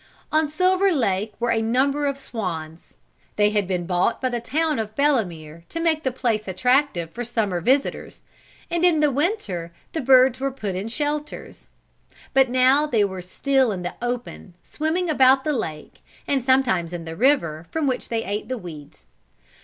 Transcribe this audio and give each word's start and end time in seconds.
On 0.31 0.47
Silver 0.47 0.91
Lake 0.91 1.35
were 1.39 1.51
a 1.51 1.61
number 1.61 2.07
of 2.07 2.17
swans. 2.17 2.95
They 3.35 3.51
had 3.51 3.67
been 3.67 3.85
bought 3.85 4.19
by 4.19 4.29
the 4.29 4.39
town 4.39 4.79
of 4.79 4.95
Belemere 4.95 5.63
to 5.69 5.79
make 5.79 6.01
the 6.01 6.11
place 6.11 6.47
attractive 6.47 7.11
for 7.11 7.23
summer 7.23 7.61
visitors, 7.61 8.21
and 8.71 8.83
in 8.83 8.99
winter 9.13 9.71
the 9.93 10.01
birds 10.01 10.39
were 10.39 10.49
put 10.51 10.73
in 10.75 10.87
shelters. 10.87 11.69
But 12.33 12.49
now 12.49 12.87
they 12.87 13.03
were 13.03 13.21
still 13.21 13.71
in 13.71 13.83
the 13.83 13.93
open, 14.01 14.55
swimming 14.63 15.07
about 15.07 15.43
the 15.43 15.53
lake, 15.53 16.03
and 16.27 16.43
sometimes 16.43 16.93
in 16.93 17.05
the 17.05 17.15
river, 17.15 17.67
from 17.69 17.85
which 17.85 18.09
they 18.09 18.23
ate 18.25 18.47
the 18.49 18.57
weeds. 18.57 19.05